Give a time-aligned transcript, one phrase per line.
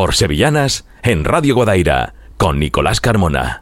[0.00, 3.60] por Sevillanas en Radio Guadaira con Nicolás Carmona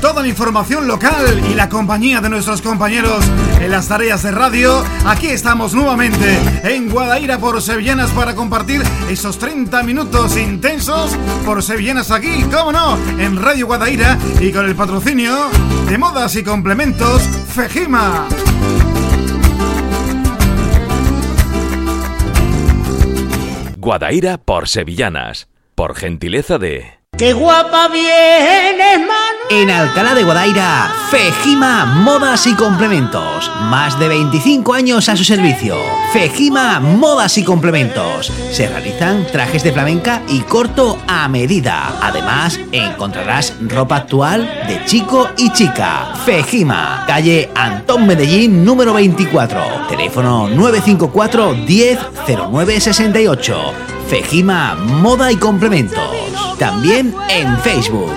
[0.00, 3.24] toda la información local y la compañía de nuestros compañeros
[3.58, 4.84] en las tareas de radio.
[5.06, 11.16] Aquí estamos nuevamente en Guadaira por Sevillanas para compartir esos 30 minutos intensos
[11.46, 15.48] por Sevillanas aquí, cómo no, en Radio Guadaira y con el patrocinio
[15.88, 18.28] de modas y complementos Fejima.
[23.84, 27.03] Guadaira por Sevillanas, por gentileza de...
[27.16, 29.34] ¡Qué guapa vienes, man!
[29.48, 33.48] En Alcalá de Guadaira, Fejima Modas y Complementos.
[33.70, 35.76] Más de 25 años a su servicio.
[36.12, 38.32] Fejima Modas y Complementos.
[38.50, 41.96] Se realizan trajes de flamenca y corto a medida.
[42.02, 46.14] Además, encontrarás ropa actual de chico y chica.
[46.24, 49.86] Fejima, calle Antón Medellín, número 24.
[49.88, 53.93] Teléfono 954 10 0968.
[54.08, 56.56] Fejima Moda y Complementos.
[56.58, 58.12] También en Facebook.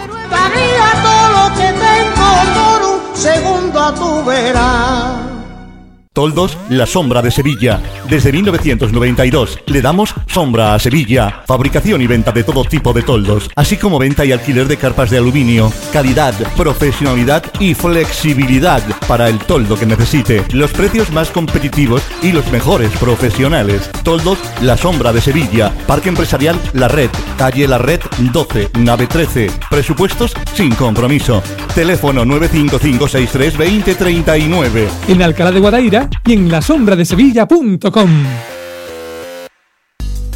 [6.18, 7.80] Toldos La Sombra de Sevilla.
[8.10, 11.44] Desde 1992 le damos sombra a Sevilla.
[11.46, 15.12] Fabricación y venta de todo tipo de toldos, así como venta y alquiler de carpas
[15.12, 15.72] de aluminio.
[15.94, 20.44] Calidad, profesionalidad y flexibilidad para el toldo que necesite.
[20.54, 23.88] Los precios más competitivos y los mejores profesionales.
[24.02, 25.72] Toldos La Sombra de Sevilla.
[25.86, 27.12] Parque Empresarial La Red.
[27.38, 29.52] Calle La Red 12, nave 13.
[29.70, 31.44] Presupuestos sin compromiso.
[31.76, 34.88] Teléfono 955632039.
[35.10, 38.10] En Alcalá de Guadaira y en la sombra de Sevilla.com.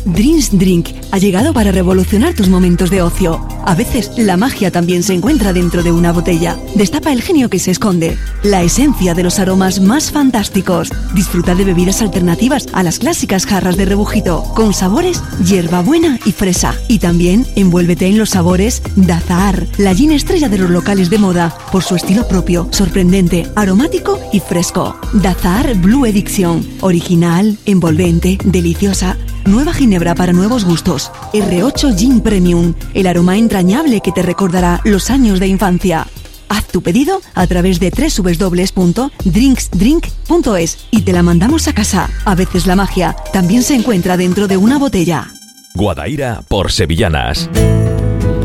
[0.06, 3.46] Dreams Drink ha llegado para revolucionar tus momentos de ocio.
[3.66, 6.58] A veces la magia también se encuentra dentro de una botella.
[6.76, 10.90] Destapa el genio que se esconde, la esencia de los aromas más fantásticos.
[11.14, 16.76] Disfruta de bebidas alternativas a las clásicas jarras de rebujito, con sabores hierbabuena y fresa.
[16.88, 21.56] Y también envuélvete en los sabores Dazar, la gin estrella de los locales de moda,
[21.72, 24.96] por su estilo propio, sorprendente, aromático y fresco.
[25.14, 29.18] Dazar Blue Edition, original, envolvente, deliciosa.
[29.46, 31.12] Nueva ginebra para nuevos gustos.
[31.34, 36.06] R8 Gin Premium, el aroma entrañable que te recordará los años de infancia.
[36.50, 42.12] Haz tu pedido a través de www.drinksdrink.es y te la mandamos a casa.
[42.26, 45.32] A veces la magia también se encuentra dentro de una botella.
[45.74, 47.50] Guadaira por Sevillanas.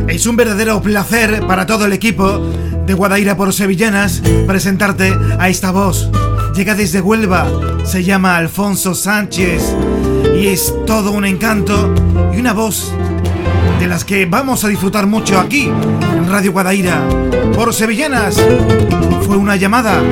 [0.08, 2.40] Es un verdadero placer para todo el equipo
[2.86, 6.08] de Guadaira por Sevillanas presentarte a esta voz.
[6.54, 7.50] Llega desde Huelva,
[7.84, 9.74] se llama Alfonso Sánchez
[10.38, 11.94] y es todo un encanto
[12.34, 12.92] y una voz
[13.80, 17.02] de las que vamos a disfrutar mucho aquí en Radio Guadaira.
[17.54, 18.40] Por Sevillanas
[19.22, 20.02] fue una llamada.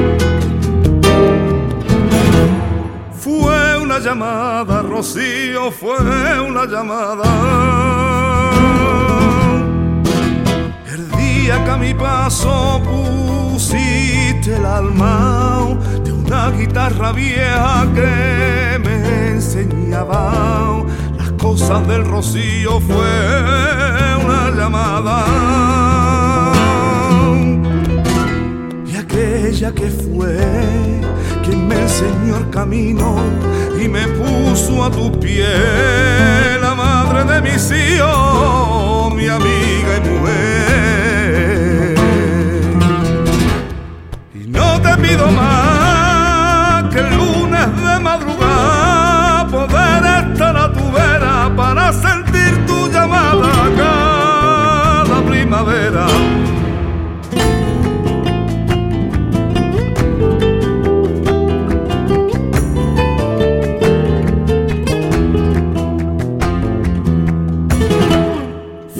[3.19, 7.25] Fue una llamada, Rocío, fue una llamada.
[10.87, 12.81] El día a mi paso
[13.55, 20.83] pusiste el alma de una guitarra vieja que me enseñaba.
[21.17, 23.15] Las cosas del rocío fue
[24.25, 25.19] una llamada.
[28.93, 30.37] Y aquella que fue
[31.45, 33.19] quien me enseñó el camino
[33.81, 35.47] y me puso a tu pie
[36.61, 40.74] la madre de mis hijos mi amiga y mujer
[45.07, 52.89] pido más que el lunes de madrugada poder estar a tu vera para sentir tu
[52.91, 56.07] llamada cada primavera.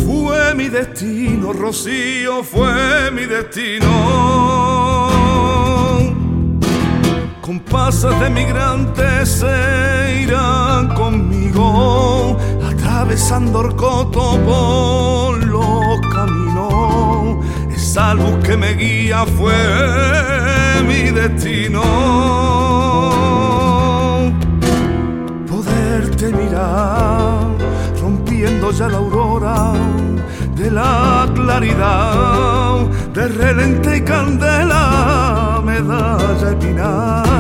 [0.05, 3.84] Fue mi destino, Rocío, fue mi destino
[8.05, 12.37] compases de migrantes se irán conmigo,
[12.71, 17.45] atravesando el coto por los caminos.
[17.75, 19.55] Esa luz que me guía fue
[20.87, 21.83] mi destino.
[25.49, 27.49] Poderte mirar,
[28.01, 29.73] rompiendo ya la aurora
[30.55, 32.81] de la claridad,
[33.15, 37.34] de relente y candela, medalla espinar.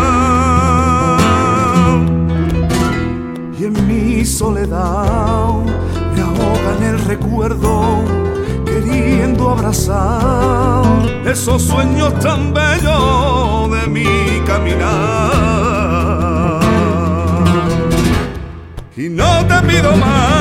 [3.58, 5.54] Y en mi soledad
[6.16, 8.04] me ahoga en el recuerdo,
[8.66, 10.84] queriendo abrazar
[11.26, 15.00] esos sueños tan bellos de mi caminar.
[18.96, 20.39] Y no te pido más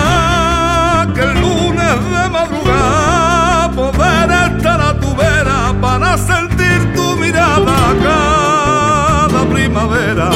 [5.99, 10.31] para sentir tu mirada cada primavera.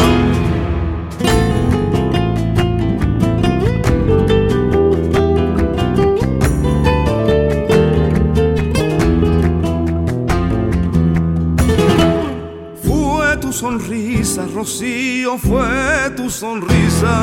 [12.82, 17.16] Fue tu sonrisa, Rocío, fue tu sonrisa.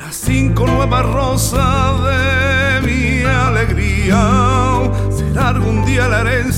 [0.00, 4.39] Las cinco nuevas rosas de mi alegría.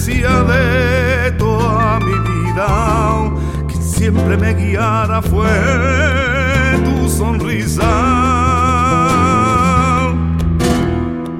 [0.04, 2.66] Herencia de toda mi vida.
[3.68, 5.48] Quien siempre me guiara fue
[6.84, 7.88] tu sonrisa.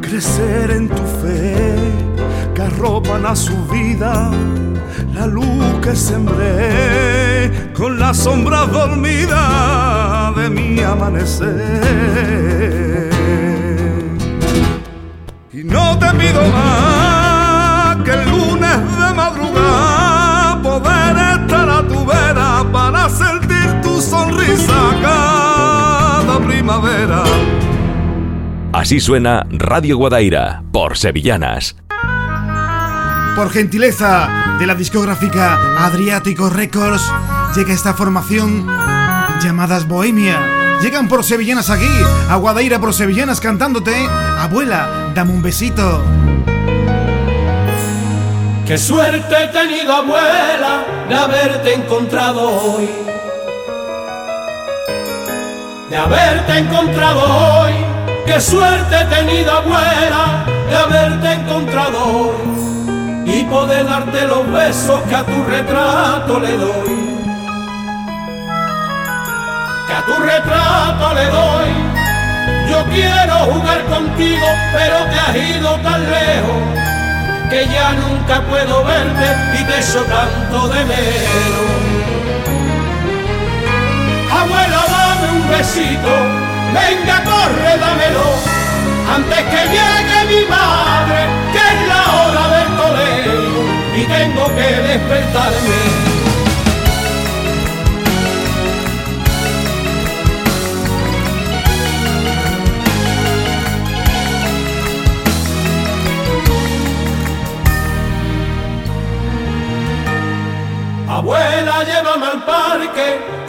[0.01, 1.75] Crecer en tu fe
[2.55, 4.31] que arropan a su vida
[5.13, 11.51] la luz que sembré con la sombra dormida de mi amanecer.
[15.53, 16.92] Y no te pido más
[19.23, 27.23] madrugada poder estar a tu vera para sentir tu sonrisa cada primavera.
[28.73, 31.77] Así suena Radio Guadaira por Sevillanas.
[33.37, 37.03] Por gentileza de la discográfica Adriático Records,
[37.55, 38.67] llega esta formación
[39.43, 40.39] llamadas Bohemia.
[40.83, 41.89] Llegan por sevillanas aquí,
[42.29, 43.95] a Guadaira por sevillanas cantándote,
[44.39, 46.03] abuela, dame un besito.
[48.73, 52.89] Qué suerte he tenido, abuela, de haberte encontrado hoy.
[55.91, 57.73] De haberte encontrado hoy.
[58.25, 63.27] Qué suerte he tenido, abuela, de haberte encontrado hoy.
[63.27, 67.19] Y poder darte los besos que a tu retrato le doy.
[69.87, 72.71] Que a tu retrato le doy.
[72.71, 76.83] Yo quiero jugar contigo, pero te has ido tan lejos
[77.53, 79.27] que ya nunca puedo verte
[79.61, 81.71] y te echo tanto de menos.
[84.41, 86.13] Abuela, dame un besito,
[86.73, 88.29] venga, corre, dámelo,
[89.17, 91.21] antes que llegue mi madre,
[91.53, 93.37] que es la hora del colegio
[93.99, 96.12] y tengo que despertarme.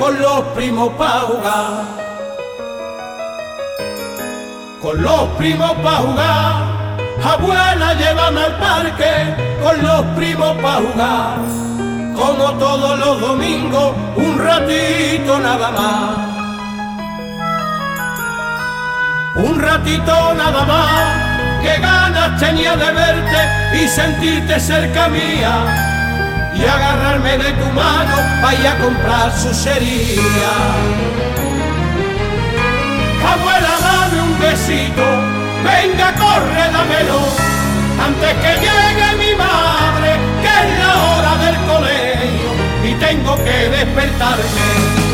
[0.03, 1.85] Con los primos pa' jugar.
[4.81, 6.55] Con los primos pa' jugar.
[7.23, 9.13] Abuela, llévame al parque
[9.63, 11.37] con los primos pa' jugar.
[12.19, 16.17] Como todos los domingos, un ratito nada más.
[19.35, 23.39] Un ratito nada más, que ganas tenía de verte
[23.81, 25.92] y sentirte cerca mía
[26.55, 30.53] y agarrarme de tu mano vaya a comprar su sería.
[33.31, 35.05] Abuela, dame un besito,
[35.63, 37.21] venga, corre, dámelo,
[38.05, 42.49] antes que llegue mi madre, que es la hora del colegio
[42.83, 45.12] y tengo que despertarme.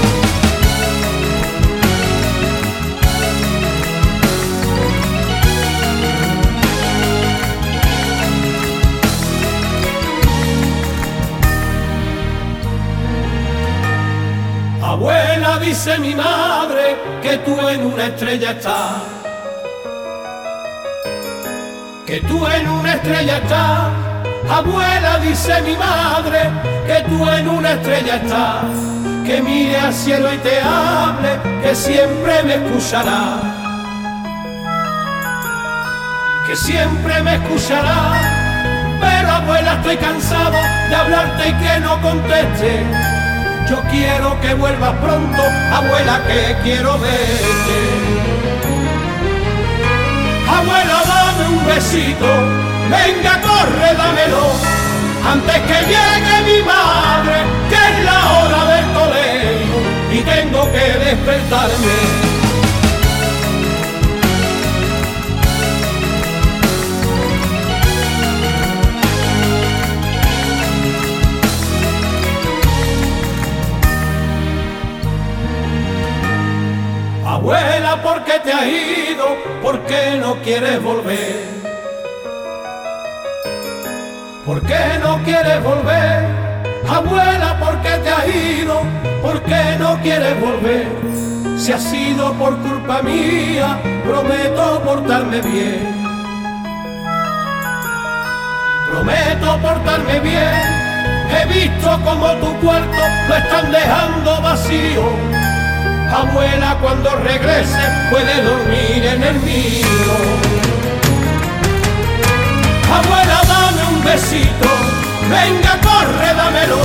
[15.70, 19.04] Dice mi madre que tú en una estrella estás.
[22.08, 23.90] Que tú en una estrella estás.
[24.50, 26.42] Abuela, dice mi madre
[26.88, 28.66] que tú en una estrella estás.
[29.28, 33.22] Que mire al cielo y te hable, que siempre me escuchará.
[36.48, 38.00] Que siempre me escuchará.
[39.00, 40.58] Pero abuela, estoy cansado
[40.90, 43.19] de hablarte y que no conteste.
[43.70, 47.78] Yo quiero que vuelvas pronto, abuela, que quiero verte.
[50.48, 52.28] Abuela, dame un besito,
[52.90, 54.54] venga, corre, dámelo,
[55.32, 59.78] antes que llegue mi madre, que es la hora del colegio
[60.14, 62.29] y tengo que despertarme.
[78.52, 79.38] Te?
[79.62, 81.48] ¿Por qué no quieres volver?
[84.46, 86.26] ¿Por qué no quieres volver?
[86.88, 88.82] Abuela, ¿por qué te has ido?
[89.22, 90.88] ¿Por qué no quieres volver?
[91.58, 96.06] Si ha sido por culpa mía, prometo portarme bien.
[98.90, 100.80] Prometo portarme bien.
[101.32, 105.39] He visto como tu cuarto lo están dejando vacío
[106.12, 109.86] Abuela, cuando regrese puede dormir en el mío.
[112.92, 114.70] Abuela, dame un besito,
[115.30, 116.80] venga, corre, dámelo,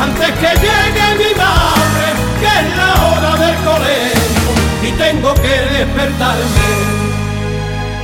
[0.00, 2.06] antes que llegue mi madre,
[2.40, 4.32] que es la hora del colegio
[4.82, 7.02] y tengo que despertarme.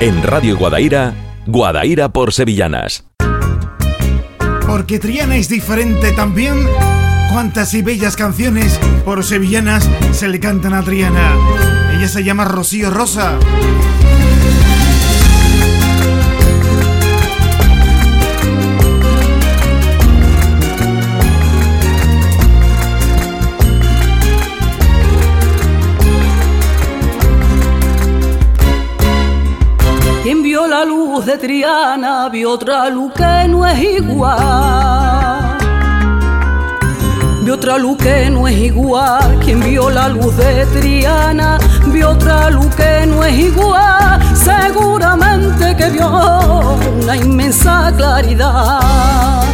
[0.01, 1.13] En Radio Guadaira,
[1.47, 3.05] Guadaira por Sevillanas.
[4.65, 6.69] Porque Triana es diferente también
[7.39, 11.37] cuántas y bellas canciones por sevillanas se le cantan a Triana.
[11.95, 13.39] Ella se llama Rocío Rosa.
[30.25, 35.28] Quien vio la luz de Triana vio otra luz que no es igual
[37.51, 39.39] otra luz que no es igual.
[39.45, 44.21] Quien vio la luz de Triana, vio otra luz que no es igual.
[44.35, 49.45] Seguramente que vio una inmensa claridad.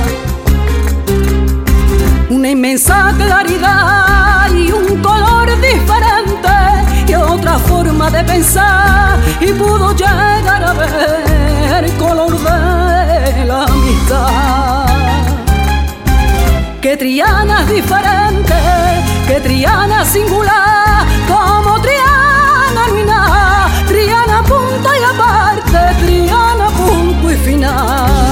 [2.31, 6.55] Una inmensa claridad y un color diferente
[7.07, 9.19] y otra forma de pensar.
[9.41, 14.74] Y pudo llegar a ver el color de la amistad
[16.85, 18.55] que Triana es diferente,
[19.27, 28.24] que Triana singular, como Triana no Triana punto y aparte, Triana punto y final.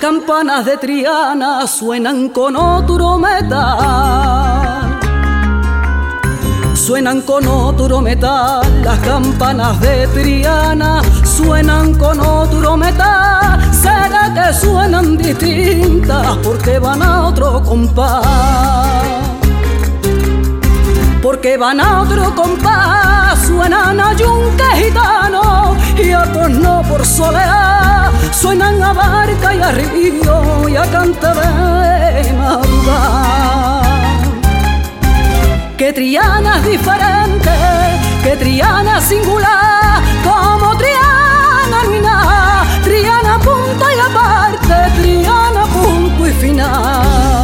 [0.00, 4.98] Campanas de Triana suenan con otro metal.
[6.72, 13.60] Suenan con otro metal, las campanas de Triana suenan con otro metal.
[13.72, 18.24] ¿Será que suenan distintas porque van a otro compás?
[21.22, 27.89] Porque van a otro compás, suenan a yunque gitano y otros no por soledad
[28.32, 33.82] suenan a barca y a río y a cantar de madrugada.
[35.76, 37.50] Que Triana es diferente,
[38.22, 47.39] que Triana singular, como Triana no Triana punto y aparte, Triana punto y final.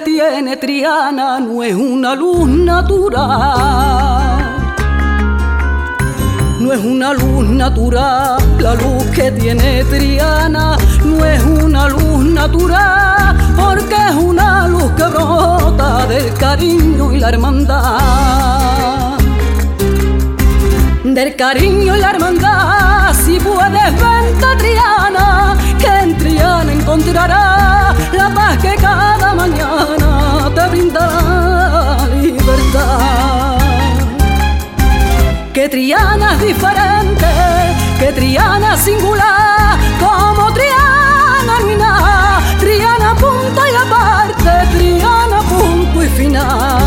[0.00, 3.26] Tiene Triana no es una luz natural.
[6.60, 13.36] No es una luz natural, la luz que tiene Triana no es una luz natural,
[13.56, 19.18] porque es una luz que brota del cariño y la hermandad.
[21.04, 28.58] Del cariño y la hermandad, si puedes verte Triana, que en Triana encontrarás la paz
[28.58, 29.75] que cada mañana
[35.66, 37.26] Que Triana es diferente,
[37.98, 46.85] que Triana singular, como Triana no Triana punto y aparte, Triana punto y final.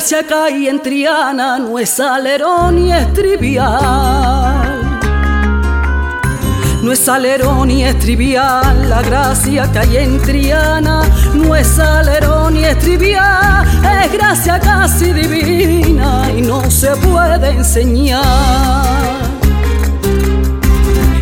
[0.00, 3.68] Gracia cae en Triana, no es alerón ni es trivial.
[6.82, 11.02] No es alerón ni es trivial la gracia que hay en Triana.
[11.34, 13.66] No es alerón ni es trivial,
[14.02, 18.22] es gracia casi divina y no se puede enseñar.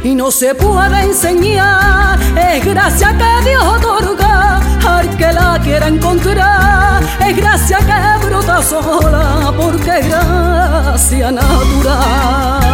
[0.05, 4.28] Y no se puede enseñar, es gracia que Dios otorga
[5.17, 7.03] que la quiera encontrar.
[7.27, 12.69] Es gracia que brota sola porque es gracia natural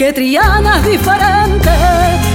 [0.00, 1.70] que Triana es diferente,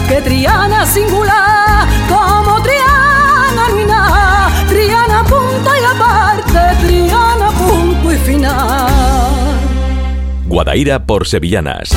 [0.07, 8.87] que Triana es singular, como Triana no Triana punto y aparte, Triana punto y final.
[10.45, 11.89] Guadaira por Sevillanas.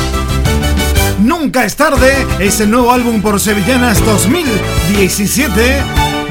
[1.29, 5.61] Nunca es tarde es el nuevo álbum por Sevillanas 2017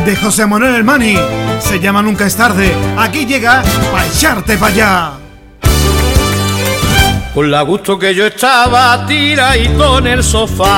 [0.04, 1.16] de José Manuel Elmani.
[1.60, 2.74] Se llama Nunca es tarde.
[2.98, 3.62] Aquí llega
[3.92, 5.12] pa' echarte pa' allá.
[7.36, 10.74] Con la gusto que yo estaba tiradito en el sofá.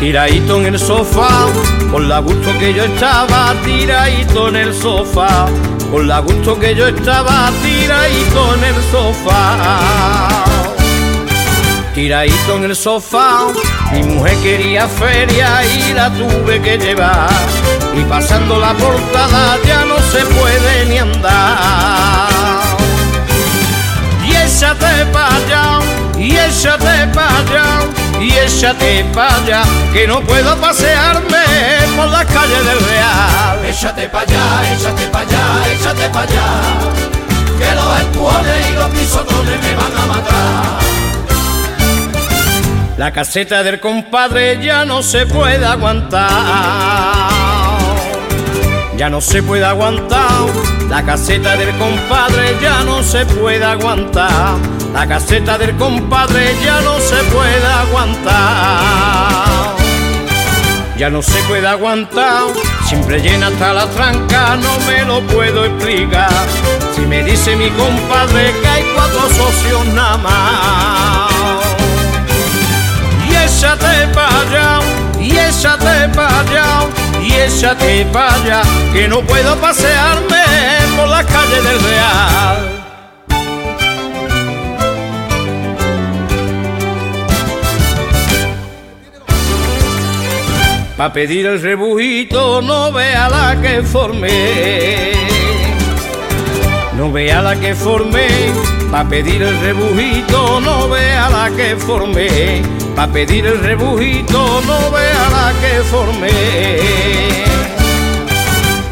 [0.00, 1.46] Tiradito en el sofá,
[1.92, 5.46] con la gusto que yo estaba tiradito en el sofá.
[5.92, 10.61] Con la gusto que yo estaba tiradito en el sofá.
[11.94, 13.48] Tiradito en el sofá,
[13.92, 17.28] mi mujer quería feria y la tuve que llevar.
[17.94, 22.32] Y pasando la portada ya no se puede ni andar
[24.62, 25.80] échate pa' allá,
[26.18, 27.66] y échate pa' allá,
[28.20, 31.44] y échate pa' allá, que no puedo pasearme
[31.96, 33.64] por las calles del Real.
[33.68, 36.46] Échate pa' allá, échate pa' allá, échate pa' allá,
[43.02, 46.30] La caseta del compadre ya no se puede aguantar
[48.96, 50.46] ya no se puede aguantar.
[50.88, 54.54] La caseta del compadre ya no se puede aguantar.
[54.92, 59.74] La caseta del compadre ya no se puede aguantar.
[60.96, 62.44] Ya no se puede aguantar,
[62.84, 66.30] siempre llena hasta la tranca, no me lo puedo explicar.
[66.94, 71.71] Si me dice mi compadre que hay cuatro socios nada más.
[73.44, 74.80] Échate para allá,
[75.20, 76.86] y échate para allá
[77.22, 80.42] y échate para allá, que no puedo pasearme
[80.96, 82.78] por las calles del Real.
[90.96, 95.12] Pa' pedir el rebujito no vea la que formé,
[96.96, 98.28] no vea la que formé,
[98.90, 105.28] pa' pedir el rebujito no vea la que formé Pa' pedir el rebujito no vea
[105.30, 106.30] la que formé.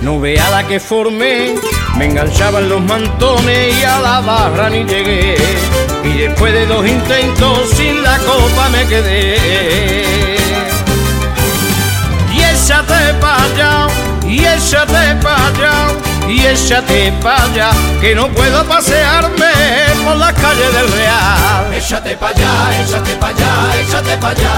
[0.01, 1.55] No vea la que formé
[1.99, 5.37] Me enganchaban los mantones y a la barra ni llegué.
[6.05, 9.37] Y después de dos intentos sin la copa me quedé.
[12.33, 13.87] Y échate pa' allá,
[14.27, 19.53] y échate pa' allá y échate pa' allá, que no puedo pasearme
[20.05, 21.75] por las calles del Real.
[21.75, 24.53] Échate pa' allá, échate pa' allá, échate pa' allá,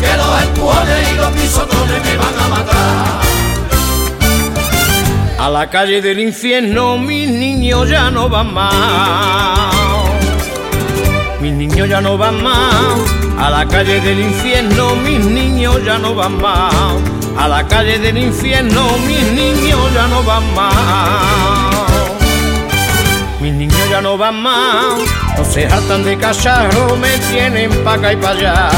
[0.00, 3.20] que los empujones y los pisotones me van a matar.
[5.38, 9.74] A la calle del infierno mis niños ya no van más.
[11.40, 12.64] Mis niños ya no van más.
[13.38, 18.18] A la calle del infierno mis niños ya no van más a la calle del
[18.18, 21.84] infierno mis niños ya no van más.
[23.40, 25.00] Mis niños ya no van más,
[25.36, 28.70] no se hartan de cacharro, me tienen pa' acá y pa' allá.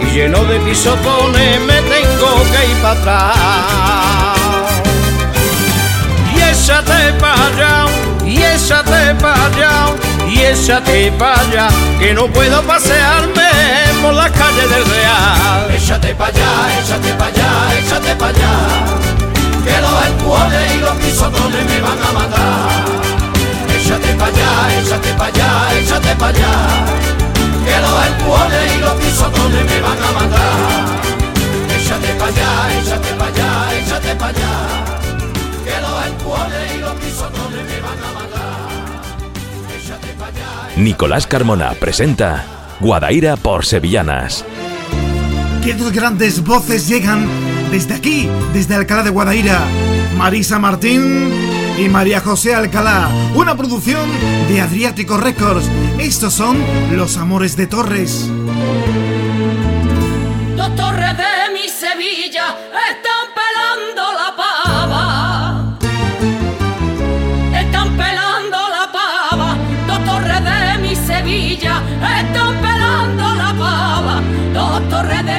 [0.00, 4.38] Y lleno de pisotones me tengo que ir pa' atrás.
[6.34, 7.86] Y échate pa' allá,
[8.24, 9.72] y échate pa' allá,
[10.26, 15.70] y échate pa' allá, que no puedo pasearme por las calles del Real.
[15.74, 18.52] Échate pa' allá, échate pa' allá, échate pa' allá,
[19.64, 22.68] que los empujones y los pisotones me van a matar.
[23.76, 26.52] Échate pa' allá, échate pa' allá, échate pa' allá,
[27.64, 30.58] que los empujones y los pisotones me van a matar.
[31.76, 34.52] Échate pa' allá, échate pa' allá, échate pa' allá,
[35.64, 38.68] que los empujones y los pisotones me van a matar.
[39.76, 40.76] Échate pa' allá.
[40.76, 42.44] Nicolás Carmona presenta
[42.80, 44.44] Guadaira por Sevillanas.
[45.64, 47.26] Que dos grandes voces llegan
[47.70, 49.60] desde aquí, desde Alcalá de Guadaira.
[50.16, 51.28] Marisa Martín
[51.76, 53.10] y María José Alcalá.
[53.34, 54.08] Una producción
[54.48, 55.68] de Adriático Records.
[55.98, 56.56] Estos son
[56.92, 58.30] Los Amores de Torres.
[60.56, 62.47] Dos torres de mi Sevilla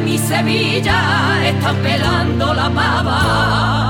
[0.10, 1.00] mi Sevilla
[1.46, 3.89] están pelando la pava.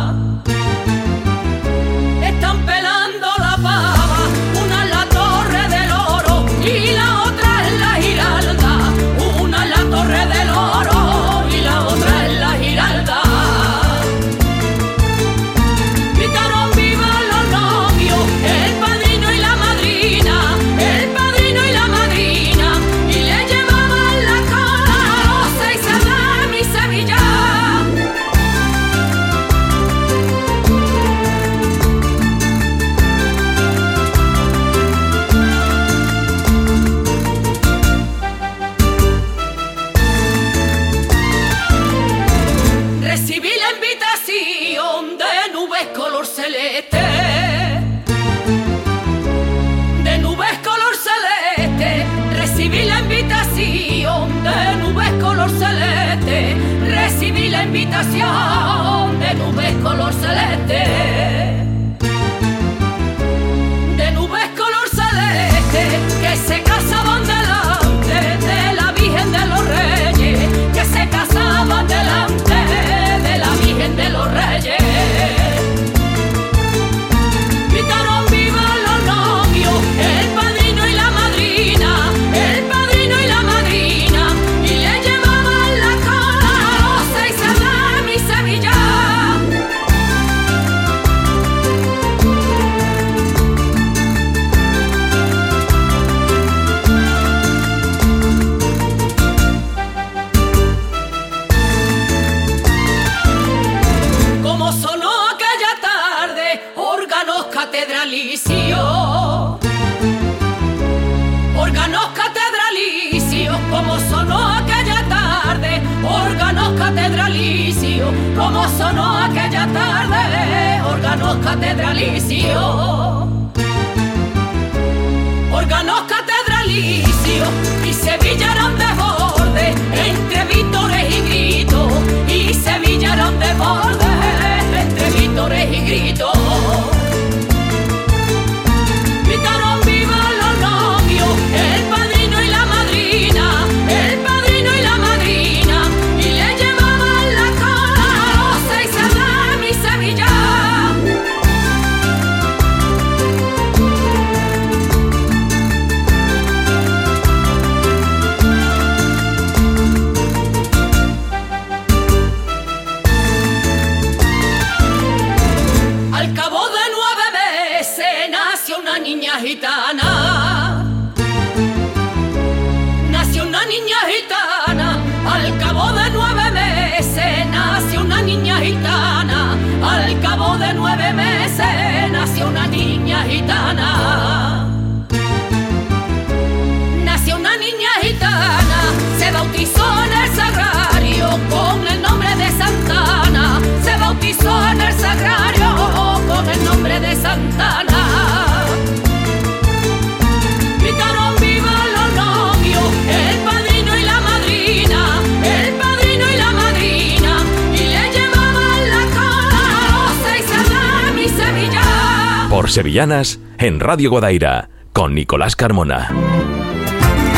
[212.69, 216.09] Sevillanas, en Radio Guadaira, con Nicolás Carmona.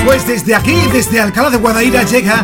[0.05, 2.43] Pues desde aquí, desde Alcalá de Guadaira, llega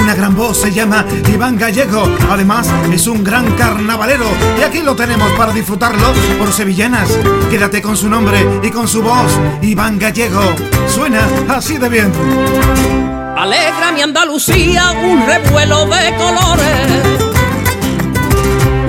[0.00, 2.08] una gran voz, se llama Iván Gallego.
[2.30, 4.26] Además, es un gran carnavalero
[4.58, 7.10] y aquí lo tenemos para disfrutarlo por sevillanas.
[7.50, 10.54] Quédate con su nombre y con su voz, Iván Gallego.
[10.88, 12.12] Suena así de bien.
[13.36, 17.27] Alegra mi Andalucía un revuelo de colores.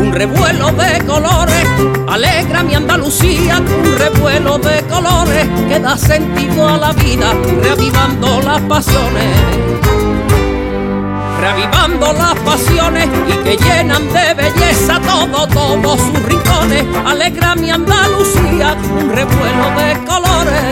[0.09, 1.67] Un revuelo de colores,
[2.07, 8.59] alegra mi Andalucía, un revuelo de colores que da sentido a la vida, reavivando las
[8.61, 9.35] pasiones.
[11.39, 16.85] Reavivando las pasiones y que llenan de belleza todo, todos sus rincones.
[17.05, 20.63] Alegra mi Andalucía, un revuelo de colores.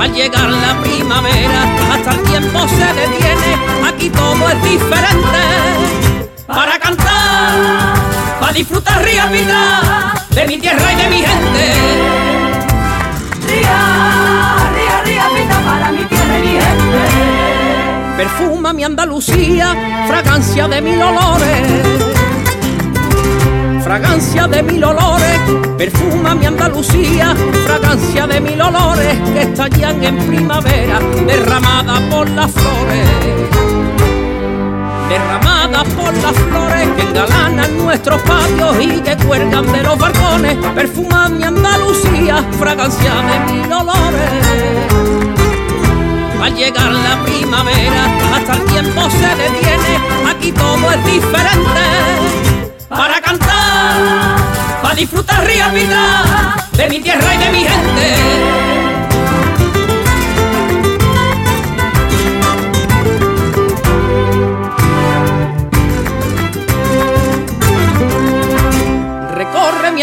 [0.00, 6.05] Al llegar la primavera, hasta el tiempo se detiene, aquí todo es diferente.
[6.46, 7.94] Para cantar,
[8.40, 11.72] para disfrutar ría vida de mi tierra y de mi gente.
[13.46, 18.16] Ría, ría, ría vida para mi tierra y mi gente.
[18.16, 19.74] Perfuma mi Andalucía,
[20.08, 22.16] fragancia de mil olores
[23.86, 25.40] fragancia de mil olores,
[25.78, 34.15] perfuma mi Andalucía, fragancia de mil olores que estallan en primavera, derramada por las flores.
[35.08, 41.38] Derramadas por las flores que engalanan nuestros patios y que cuelgan de los balcones, perfuman
[41.38, 45.36] mi Andalucía, fragancia de mil olores.
[46.42, 52.74] Al llegar la primavera, hasta el tiempo se detiene, aquí todo es diferente.
[52.88, 54.36] Para cantar,
[54.82, 58.75] para disfrutar ría vida de mi tierra y de mi gente.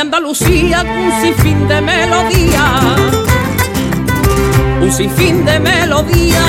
[0.04, 2.66] Andalucía un sinfín de melodía.
[4.82, 6.42] Un sinfín de melodía,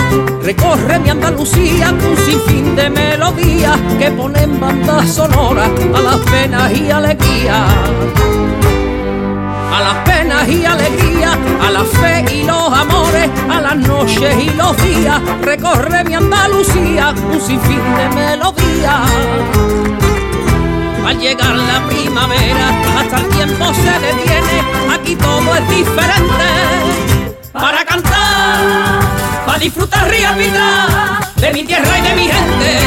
[0.42, 6.90] recorre mi Andalucía un sinfín de melodía que ponen bandas sonoras a las penas y
[6.90, 7.70] alegrías.
[9.72, 14.50] A las penas y alegrías, a la fe y los amores, a las noches y
[14.50, 19.93] los días, recorre mi Andalucía un sinfín de melodía
[21.06, 24.62] al llegar la primavera, hasta el tiempo se detiene,
[24.92, 26.44] aquí todo es diferente.
[27.52, 29.00] Para cantar,
[29.46, 32.78] para disfrutar ría vida de mi tierra y de mi gente.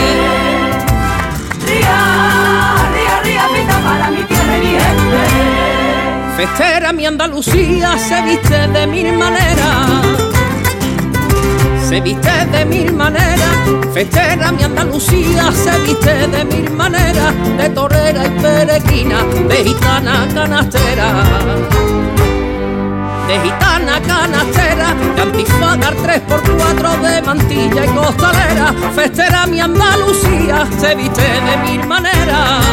[1.66, 6.38] Ría, ría, ría vida para mi tierra y mi gente.
[6.38, 10.37] Festera mi Andalucía se viste de mil maneras
[11.88, 13.56] se viste de mil maneras,
[13.94, 21.08] festera mi Andalucía, se viste de mil maneras, de torera y peregrina, de gitana canastera.
[23.28, 30.68] De gitana canastera, de antifadar tres por cuatro, de mantilla y costalera, festera mi Andalucía,
[30.78, 32.64] se viste de mil maneras.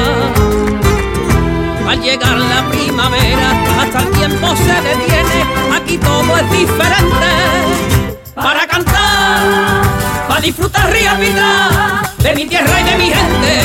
[1.89, 3.51] Al llegar la primavera,
[3.81, 8.04] hasta el tiempo se detiene, aquí todo es diferente
[8.35, 9.83] para cantar,
[10.29, 13.61] para disfrutar ría vida de mi tierra y de mi gente.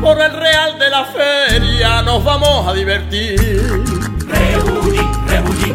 [0.00, 3.84] Por el Real de la Feria nos vamos a divertir.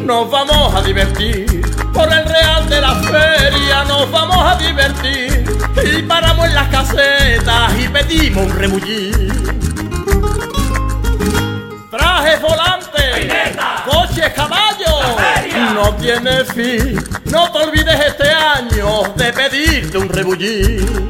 [0.05, 1.61] Nos vamos a divertir.
[1.93, 5.45] Por el Real de la Feria nos vamos a divertir.
[5.83, 9.29] Y paramos en las casetas y pedimos un rebullín.
[11.89, 13.27] Trajes volantes,
[13.83, 17.03] coches, caballos, no tiene fin.
[17.25, 21.09] No te olvides este año de pedirte un rebullín.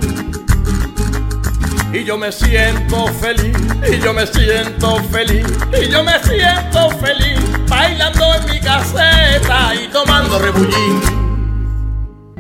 [1.93, 3.55] Y yo me siento feliz,
[3.88, 5.45] y yo me siento feliz,
[5.79, 11.01] y yo me siento feliz, bailando en mi caseta y tomando rebullín.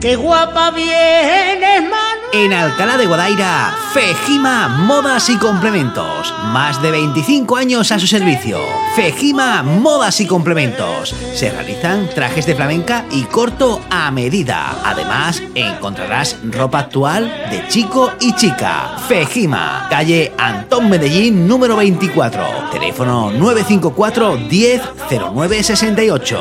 [0.01, 2.12] ¡Qué guapa vienes, mano!
[2.35, 6.33] En Alcalá de Guadaira, Fejima Modas y Complementos.
[6.51, 8.57] Más de 25 años a su servicio.
[8.95, 11.13] Fejima Modas y Complementos.
[11.35, 14.75] Se realizan trajes de flamenca y corto a medida.
[14.83, 18.95] Además, encontrarás ropa actual de chico y chica.
[19.07, 22.71] Fejima, calle Antón Medellín, número 24.
[22.71, 26.39] Teléfono 954 10 0968.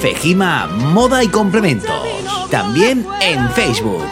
[0.00, 2.48] Fejima Moda y Complementos.
[2.48, 4.04] También en Facebook.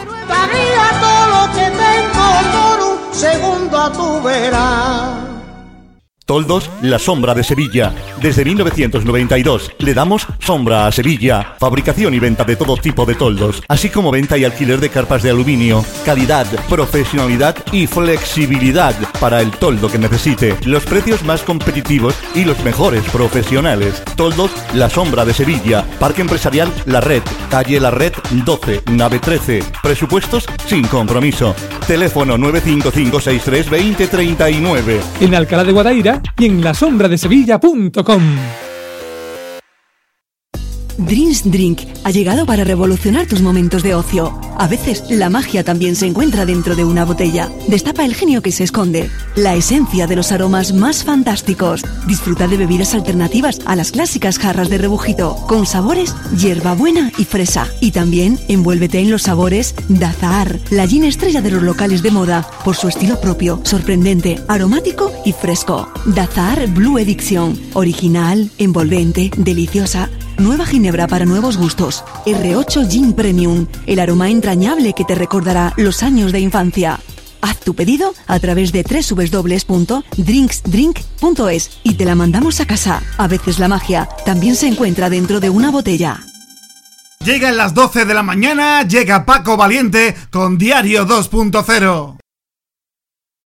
[3.11, 5.30] Segundo a tu verás.
[6.31, 7.93] Toldos La Sombra de Sevilla.
[8.21, 11.57] Desde 1992 le damos sombra a Sevilla.
[11.59, 15.23] Fabricación y venta de todo tipo de toldos, así como venta y alquiler de carpas
[15.23, 15.83] de aluminio.
[16.05, 20.55] Calidad, profesionalidad y flexibilidad para el toldo que necesite.
[20.63, 24.01] Los precios más competitivos y los mejores profesionales.
[24.15, 25.85] Toldos La Sombra de Sevilla.
[25.99, 27.23] Parque Empresarial La Red.
[27.49, 28.13] Calle La Red
[28.45, 29.65] 12, nave 13.
[29.83, 31.53] Presupuestos sin compromiso.
[31.87, 35.01] Teléfono 955632039.
[35.19, 38.70] En Alcalá de Guadaira y en lasombradesevilla.com.
[41.05, 44.39] Dreams Drink ha llegado para revolucionar tus momentos de ocio.
[44.57, 47.49] A veces la magia también se encuentra dentro de una botella.
[47.67, 51.83] Destapa el genio que se esconde, la esencia de los aromas más fantásticos.
[52.07, 57.67] Disfruta de bebidas alternativas a las clásicas jarras de rebujito, con sabores hierbabuena y fresa.
[57.79, 62.47] Y también envuélvete en los sabores Dazar, la gin estrella de los locales de moda,
[62.63, 65.91] por su estilo propio, sorprendente, aromático y fresco.
[66.05, 70.09] Dazar Blue Edition, original, envolvente, deliciosa.
[70.41, 72.03] Nueva ginebra para nuevos gustos.
[72.25, 76.99] R8 Gin Premium, el aroma entrañable que te recordará los años de infancia.
[77.41, 83.03] Haz tu pedido a través de www.drinksdrink.es y te la mandamos a casa.
[83.17, 86.23] A veces la magia también se encuentra dentro de una botella.
[87.23, 92.20] Llegan las 12 de la mañana, llega Paco Valiente con Diario 2.0.